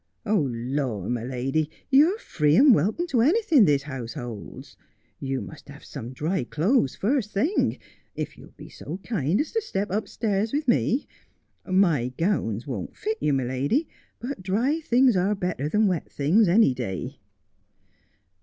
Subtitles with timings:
[0.25, 4.75] 'Lor, my lady, you're free and welcome to anything this house holds.
[5.19, 7.77] You must have some dry clothes first thing,
[8.15, 11.05] if you'll be so kind as to step upstairs with me.
[11.67, 13.87] My gowns won't fit you, my lady,
[14.19, 17.17] but dry things are better than wet things any ay.'